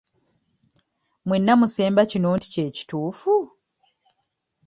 Mwenna 1.27 1.53
musemba 1.59 2.01
kino 2.11 2.29
nti 2.37 2.47
kye 2.53 2.65
kituufu? 2.75 3.33